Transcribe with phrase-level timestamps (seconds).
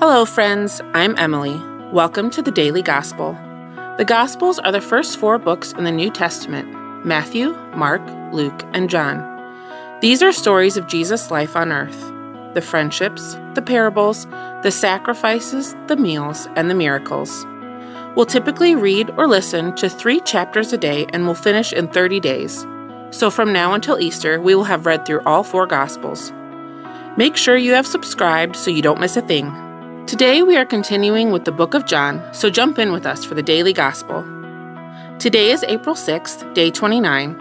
[0.00, 0.80] Hello, friends.
[0.94, 1.60] I'm Emily.
[1.92, 3.34] Welcome to the Daily Gospel.
[3.98, 8.00] The Gospels are the first four books in the New Testament Matthew, Mark,
[8.32, 9.20] Luke, and John.
[10.00, 12.00] These are stories of Jesus' life on earth
[12.54, 14.24] the friendships, the parables,
[14.62, 17.44] the sacrifices, the meals, and the miracles.
[18.16, 22.20] We'll typically read or listen to three chapters a day and we'll finish in 30
[22.20, 22.66] days.
[23.10, 26.32] So from now until Easter, we will have read through all four Gospels.
[27.18, 29.69] Make sure you have subscribed so you don't miss a thing.
[30.10, 33.36] Today we are continuing with the book of John, so jump in with us for
[33.36, 34.24] the daily gospel.
[35.20, 37.36] Today is April 6th, day 29.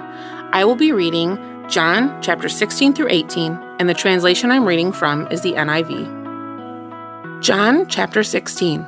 [0.53, 1.35] I will be reading
[1.67, 7.41] John chapter 16 through 18, and the translation I'm reading from is the NIV.
[7.41, 8.87] John chapter 16.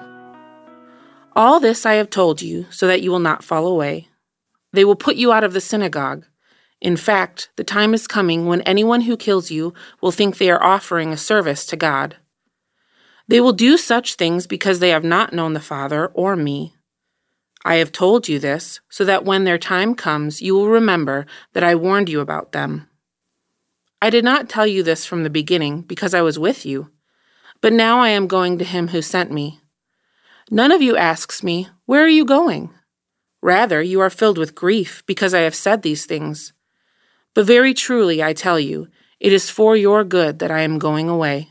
[1.35, 4.09] All this I have told you so that you will not fall away.
[4.73, 6.27] They will put you out of the synagogue.
[6.81, 10.63] In fact, the time is coming when anyone who kills you will think they are
[10.63, 12.17] offering a service to God.
[13.27, 16.75] They will do such things because they have not known the Father or me.
[17.63, 21.63] I have told you this so that when their time comes, you will remember that
[21.63, 22.87] I warned you about them.
[24.01, 26.89] I did not tell you this from the beginning because I was with you,
[27.61, 29.61] but now I am going to him who sent me.
[30.49, 32.73] None of you asks me, Where are you going?
[33.43, 36.53] Rather, you are filled with grief because I have said these things.
[37.35, 38.87] But very truly, I tell you,
[39.19, 41.50] it is for your good that I am going away.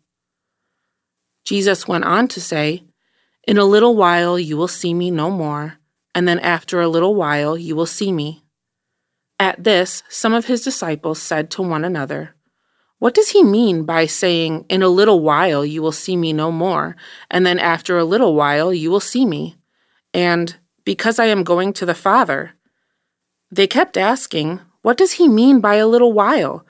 [1.43, 2.83] Jesus went on to say,
[3.47, 5.77] In a little while you will see me no more,
[6.13, 8.43] and then after a little while you will see me.
[9.39, 12.35] At this, some of his disciples said to one another,
[12.99, 16.51] What does he mean by saying, In a little while you will see me no
[16.51, 16.95] more,
[17.29, 19.55] and then after a little while you will see me?
[20.13, 22.51] And, Because I am going to the Father.
[23.49, 26.65] They kept asking, What does he mean by a little while?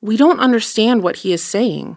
[0.00, 1.96] We don't understand what he is saying.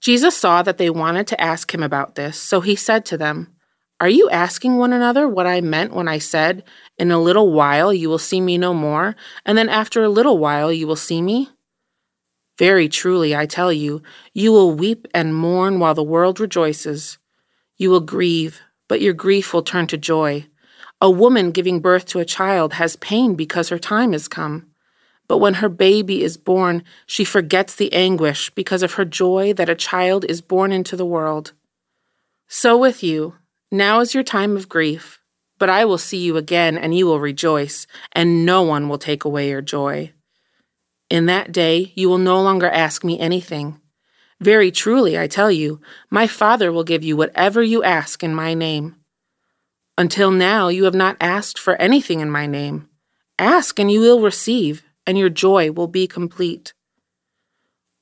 [0.00, 3.54] Jesus saw that they wanted to ask him about this, so he said to them,
[4.00, 6.64] Are you asking one another what I meant when I said,
[6.98, 10.38] In a little while you will see me no more, and then after a little
[10.38, 11.50] while you will see me?
[12.58, 14.02] Very truly, I tell you,
[14.32, 17.18] you will weep and mourn while the world rejoices.
[17.76, 20.46] You will grieve, but your grief will turn to joy.
[21.00, 24.70] A woman giving birth to a child has pain because her time has come.
[25.28, 29.68] But when her baby is born, she forgets the anguish because of her joy that
[29.68, 31.52] a child is born into the world.
[32.48, 33.34] So with you,
[33.72, 35.20] now is your time of grief,
[35.58, 39.24] but I will see you again, and you will rejoice, and no one will take
[39.24, 40.12] away your joy.
[41.10, 43.80] In that day, you will no longer ask me anything.
[44.40, 48.54] Very truly, I tell you, my Father will give you whatever you ask in my
[48.54, 48.96] name.
[49.98, 52.88] Until now, you have not asked for anything in my name.
[53.38, 56.74] Ask, and you will receive and your joy will be complete.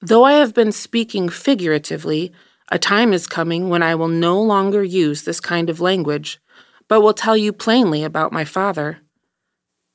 [0.01, 2.33] Though I have been speaking figuratively,
[2.71, 6.41] a time is coming when I will no longer use this kind of language,
[6.89, 8.99] but will tell you plainly about my Father.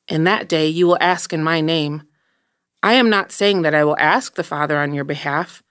[0.07, 2.03] In that day you will ask in my name.
[2.81, 5.61] I am not saying that I will ask the Father on your behalf.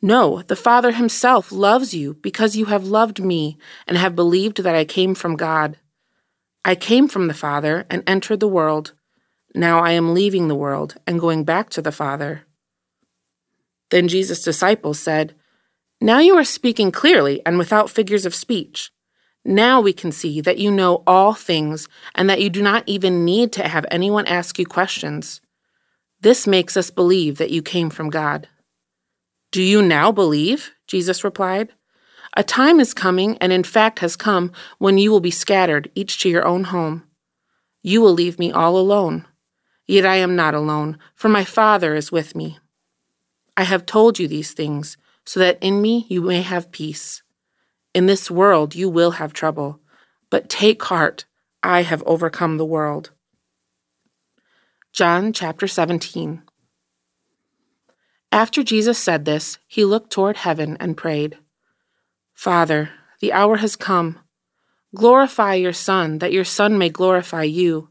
[0.00, 4.74] No, the Father himself loves you because you have loved me and have believed that
[4.74, 5.78] I came from God.
[6.64, 8.94] I came from the Father and entered the world.
[9.54, 12.42] Now I am leaving the world and going back to the Father.
[13.90, 15.34] Then Jesus' disciples said,
[16.00, 18.90] Now you are speaking clearly and without figures of speech.
[19.44, 23.24] Now we can see that you know all things and that you do not even
[23.24, 25.40] need to have anyone ask you questions.
[26.20, 28.48] This makes us believe that you came from God.
[29.50, 30.70] Do you now believe?
[30.86, 31.72] Jesus replied.
[32.36, 36.20] A time is coming, and in fact has come, when you will be scattered, each
[36.20, 37.02] to your own home.
[37.82, 39.26] You will leave me all alone.
[39.92, 42.58] Yet I am not alone, for my Father is with me.
[43.58, 44.96] I have told you these things,
[45.26, 47.22] so that in me you may have peace.
[47.92, 49.80] In this world you will have trouble,
[50.30, 51.26] but take heart,
[51.62, 53.10] I have overcome the world.
[54.94, 56.42] John chapter 17.
[58.32, 61.36] After Jesus said this, he looked toward heaven and prayed,
[62.32, 64.20] Father, the hour has come.
[64.94, 67.90] Glorify your Son, that your Son may glorify you.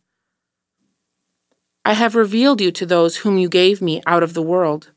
[1.83, 4.91] I have revealed you to those whom you gave me out of the world.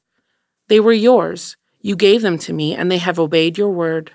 [0.69, 1.57] They were yours.
[1.81, 4.13] You gave them to me, and they have obeyed your word.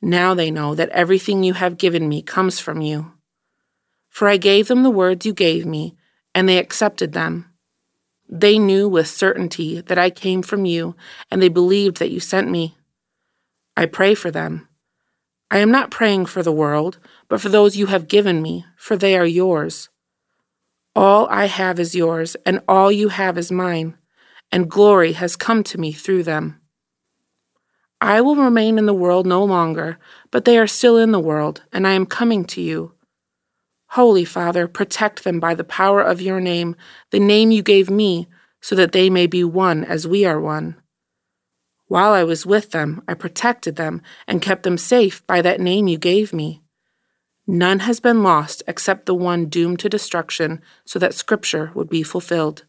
[0.00, 3.12] Now they know that everything you have given me comes from you.
[4.08, 5.96] For I gave them the words you gave me,
[6.34, 7.46] and they accepted them.
[8.28, 10.96] They knew with certainty that I came from you,
[11.30, 12.76] and they believed that you sent me.
[13.76, 14.68] I pray for them.
[15.50, 16.98] I am not praying for the world,
[17.28, 19.88] but for those you have given me, for they are yours.
[20.94, 23.96] All I have is yours, and all you have is mine,
[24.50, 26.60] and glory has come to me through them.
[28.00, 29.98] I will remain in the world no longer,
[30.30, 32.92] but they are still in the world, and I am coming to you.
[33.90, 36.76] Holy Father, protect them by the power of your name,
[37.10, 38.26] the name you gave me,
[38.60, 40.76] so that they may be one as we are one.
[41.86, 45.88] While I was with them, I protected them and kept them safe by that name
[45.88, 46.61] you gave me.
[47.46, 52.02] None has been lost except the one doomed to destruction, so that Scripture would be
[52.02, 52.64] fulfilled.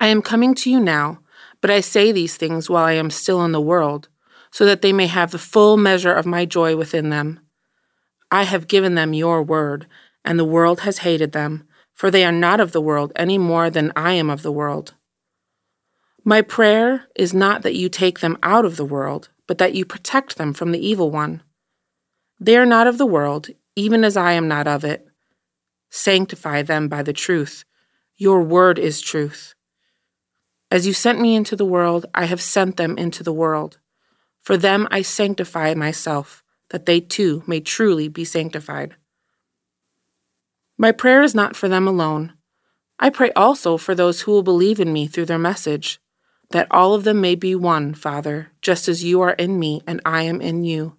[0.00, 1.20] I am coming to you now,
[1.60, 4.08] but I say these things while I am still in the world,
[4.50, 7.40] so that they may have the full measure of my joy within them.
[8.30, 9.86] I have given them your word,
[10.24, 13.70] and the world has hated them, for they are not of the world any more
[13.70, 14.94] than I am of the world.
[16.24, 19.84] My prayer is not that you take them out of the world, but that you
[19.84, 21.42] protect them from the evil one.
[22.44, 25.08] They are not of the world, even as I am not of it.
[25.88, 27.64] Sanctify them by the truth.
[28.18, 29.54] Your word is truth.
[30.70, 33.78] As you sent me into the world, I have sent them into the world.
[34.42, 38.94] For them I sanctify myself, that they too may truly be sanctified.
[40.76, 42.34] My prayer is not for them alone.
[42.98, 45.98] I pray also for those who will believe in me through their message,
[46.50, 50.02] that all of them may be one, Father, just as you are in me and
[50.04, 50.98] I am in you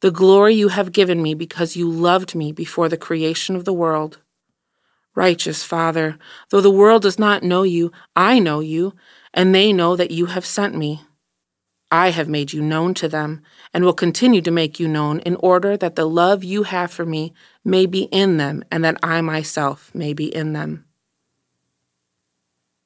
[0.00, 3.72] the glory you have given me because you loved me before the creation of the
[3.72, 4.18] world.
[5.14, 6.18] Righteous Father,
[6.50, 8.94] though the world does not know you, I know you,
[9.32, 11.02] and they know that you have sent me.
[11.90, 15.36] I have made you known to them, and will continue to make you known in
[15.36, 17.32] order that the love you have for me
[17.64, 20.84] may be in them, and that I myself may be in them.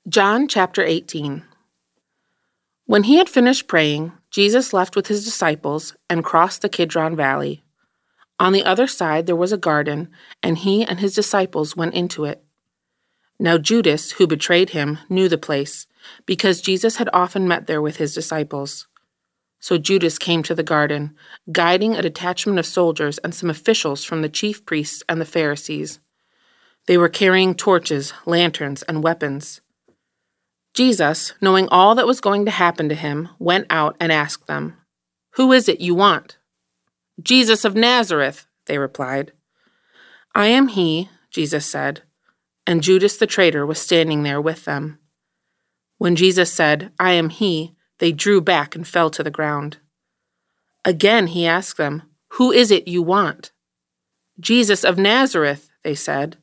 [0.09, 1.43] John chapter 18
[2.87, 7.63] When he had finished praying, Jesus left with his disciples and crossed the Kidron Valley.
[8.39, 10.09] On the other side there was a garden,
[10.43, 12.43] and he and his disciples went into it.
[13.39, 15.87] Now Judas, who betrayed him, knew the place,
[16.27, 18.87] because Jesus had often met there with his disciples.
[19.61, 21.15] So Judas came to the garden,
[21.53, 26.01] guiding a detachment of soldiers and some officials from the chief priests and the Pharisees.
[26.87, 29.61] They were carrying torches, lanterns, and weapons.
[30.75, 34.77] Jesus, knowing all that was going to happen to him, went out and asked them,
[35.33, 36.39] Who is it you want?
[37.21, 39.33] Jesus of Nazareth, they replied.
[40.35, 42.03] I am he, Jesus said,
[42.67, 44.99] and Judas the traitor was standing there with them.
[45.99, 49.79] When Jesus said, I am he, they drew back and fell to the ground.
[50.85, 52.03] Again he asked them,
[52.35, 53.51] Who is it you want?
[54.39, 56.37] Jesus of Nazareth, they said.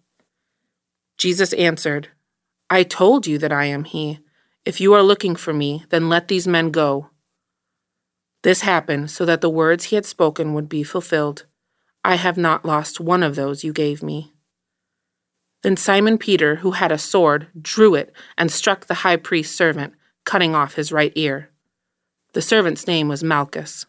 [1.17, 2.10] Jesus answered,
[2.69, 4.19] I told you that I am he.
[4.65, 7.09] If you are looking for me, then let these men go.
[8.43, 11.45] This happened so that the words he had spoken would be fulfilled.
[12.03, 14.33] I have not lost one of those you gave me.
[15.63, 19.93] Then Simon Peter, who had a sword, drew it and struck the high priest's servant,
[20.24, 21.50] cutting off his right ear.
[22.33, 23.86] The servant's name was Malchus.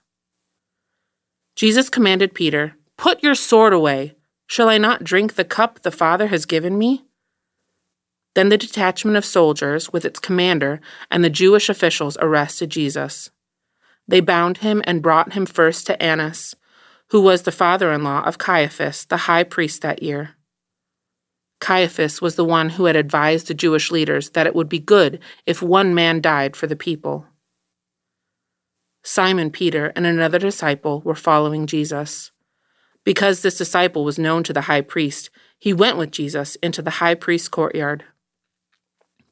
[1.54, 4.14] Jesus commanded Peter, Put your sword away.
[4.46, 7.04] Shall I not drink the cup the Father has given me?
[8.38, 10.80] Then the detachment of soldiers, with its commander
[11.10, 13.32] and the Jewish officials, arrested Jesus.
[14.06, 16.54] They bound him and brought him first to Annas,
[17.08, 20.36] who was the father in law of Caiaphas, the high priest that year.
[21.60, 25.18] Caiaphas was the one who had advised the Jewish leaders that it would be good
[25.44, 27.26] if one man died for the people.
[29.02, 32.30] Simon Peter and another disciple were following Jesus.
[33.02, 35.28] Because this disciple was known to the high priest,
[35.58, 38.04] he went with Jesus into the high priest's courtyard.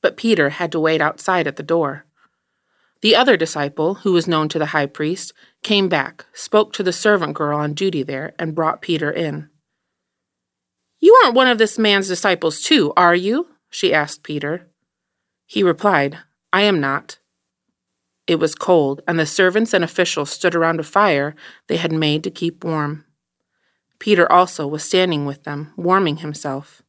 [0.06, 2.04] But Peter had to wait outside at the door.
[3.02, 5.32] The other disciple, who was known to the high priest,
[5.64, 9.50] came back, spoke to the servant girl on duty there, and brought Peter in.
[11.00, 13.48] You aren't one of this man's disciples, too, are you?
[13.68, 14.68] she asked Peter.
[15.44, 16.18] He replied,
[16.52, 17.18] I am not.
[18.28, 21.34] It was cold, and the servants and officials stood around a fire
[21.66, 23.06] they had made to keep warm.
[23.98, 26.84] Peter also was standing with them, warming himself.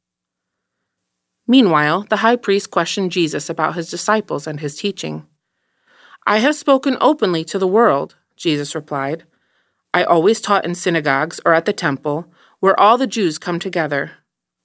[1.48, 5.26] Meanwhile, the high priest questioned Jesus about his disciples and his teaching.
[6.26, 9.24] I have spoken openly to the world, Jesus replied.
[9.94, 14.12] I always taught in synagogues or at the temple, where all the Jews come together.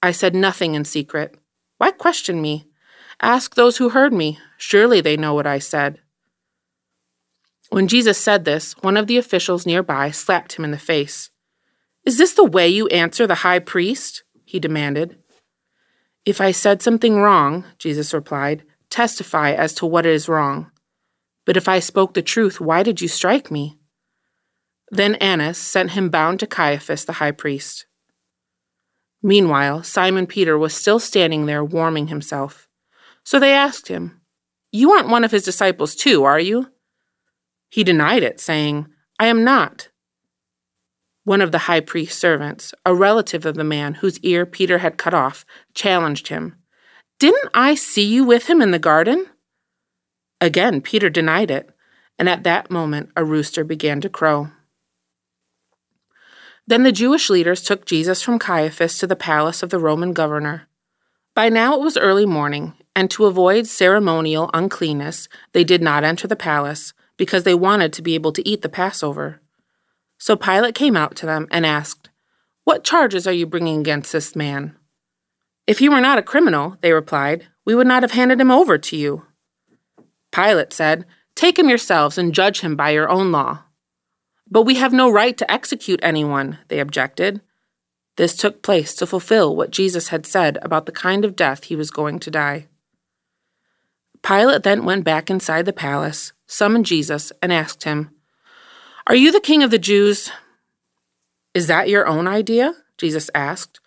[0.01, 1.37] I said nothing in secret.
[1.77, 2.67] Why question me?
[3.21, 4.37] Ask those who heard me.
[4.57, 5.99] Surely they know what I said.
[7.69, 11.29] When Jesus said this, one of the officials nearby slapped him in the face.
[12.05, 14.23] Is this the way you answer the high priest?
[14.43, 15.17] he demanded.
[16.25, 20.71] If I said something wrong, Jesus replied, testify as to what is wrong.
[21.45, 23.77] But if I spoke the truth, why did you strike me?
[24.89, 27.87] Then Annas sent him bound to Caiaphas the high priest.
[29.21, 32.67] Meanwhile, Simon Peter was still standing there warming himself.
[33.23, 34.21] So they asked him,
[34.71, 36.69] You aren't one of his disciples, too, are you?
[37.69, 38.87] He denied it, saying,
[39.17, 39.89] I am not.
[41.23, 44.97] One of the high priest's servants, a relative of the man whose ear Peter had
[44.97, 46.55] cut off, challenged him.
[47.19, 49.27] Didn't I see you with him in the garden?
[50.41, 51.69] Again, Peter denied it,
[52.19, 54.49] and at that moment a rooster began to crow.
[56.67, 60.67] Then the Jewish leaders took Jesus from Caiaphas to the palace of the Roman governor.
[61.35, 66.27] By now it was early morning, and to avoid ceremonial uncleanness, they did not enter
[66.27, 69.41] the palace, because they wanted to be able to eat the Passover.
[70.23, 72.09] So Pilate came out to them and asked,
[72.63, 74.73] What charges are you bringing against this man?
[75.67, 78.77] If he were not a criminal, they replied, we would not have handed him over
[78.77, 79.25] to you.
[80.31, 81.03] Pilate said,
[81.35, 83.63] Take him yourselves and judge him by your own law.
[84.49, 87.41] But we have no right to execute anyone, they objected.
[88.15, 91.75] This took place to fulfill what Jesus had said about the kind of death he
[91.75, 92.67] was going to die.
[94.25, 98.12] Pilate then went back inside the palace, summoned Jesus, and asked him,
[99.07, 100.31] are you the king of the Jews?
[101.53, 102.73] Is that your own idea?
[102.97, 103.79] Jesus asked.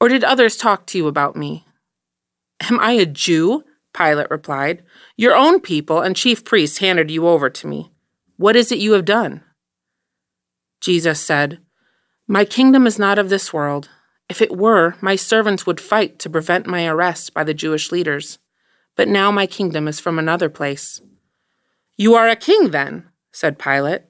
[0.00, 1.66] Or did others talk to you about me?
[2.68, 3.64] Am I a Jew?
[3.96, 4.82] Pilate replied.
[5.16, 7.92] Your own people and chief priests handed you over to me.
[8.36, 9.42] What is it you have done?
[10.80, 11.60] Jesus said,
[12.26, 13.88] My kingdom is not of this world.
[14.28, 18.38] If it were, my servants would fight to prevent my arrest by the Jewish leaders.
[18.96, 21.00] But now my kingdom is from another place.
[21.96, 24.02] You are a king, then, said Pilate.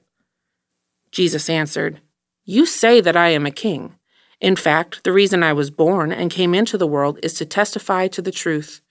[1.11, 2.01] Jesus answered,
[2.45, 3.95] You say that I am a king.
[4.39, 8.07] In fact, the reason I was born and came into the world is to testify
[8.09, 8.81] to the truth.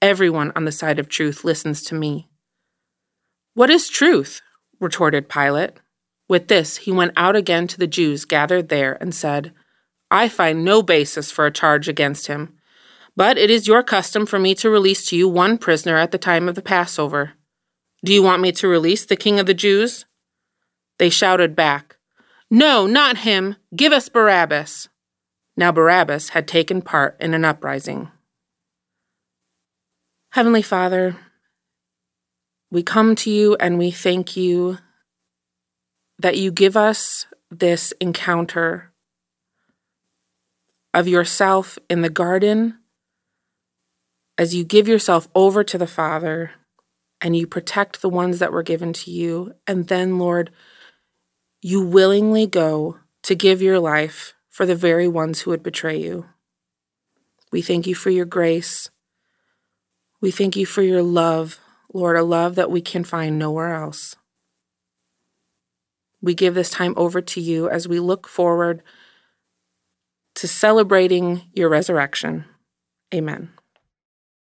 [0.00, 2.28] Everyone on the side of truth listens to me.
[3.54, 4.40] What is truth?
[4.80, 5.72] retorted Pilate.
[6.28, 9.52] With this, he went out again to the Jews gathered there and said,
[10.10, 12.54] I find no basis for a charge against him.
[13.16, 16.18] But it is your custom for me to release to you one prisoner at the
[16.18, 17.32] time of the Passover.
[18.04, 20.04] Do you want me to release the king of the Jews?
[20.98, 21.96] They shouted back,
[22.50, 23.56] No, not him!
[23.74, 24.88] Give us Barabbas!
[25.56, 28.10] Now Barabbas had taken part in an uprising.
[30.30, 31.16] Heavenly Father,
[32.70, 34.78] we come to you and we thank you
[36.18, 38.92] that you give us this encounter
[40.92, 42.78] of yourself in the garden
[44.36, 46.52] as you give yourself over to the Father
[47.20, 49.54] and you protect the ones that were given to you.
[49.66, 50.50] And then, Lord,
[51.64, 56.26] you willingly go to give your life for the very ones who would betray you.
[57.50, 58.90] We thank you for your grace.
[60.20, 61.58] We thank you for your love,
[61.90, 64.14] Lord, a love that we can find nowhere else.
[66.20, 68.82] We give this time over to you as we look forward
[70.34, 72.44] to celebrating your resurrection.
[73.14, 73.48] Amen.